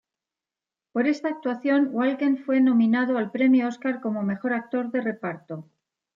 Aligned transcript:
Por 0.93 1.05
esta 1.05 1.27
actuación, 1.29 1.89
Walken 1.91 2.43
fue 2.43 2.59
nominado 2.59 3.19
al 3.19 3.29
premio 3.29 3.67
Óscar 3.67 4.01
como 4.01 4.23
mejor 4.23 4.51
actor 4.53 4.89
de 4.89 5.01
reparto. 5.01 5.69